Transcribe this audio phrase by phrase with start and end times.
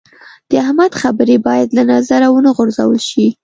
[0.49, 3.27] د احمد خبرې باید له نظره و نه غورځول شي.